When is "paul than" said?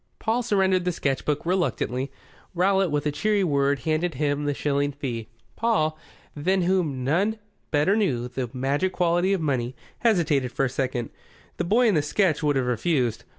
5.55-6.63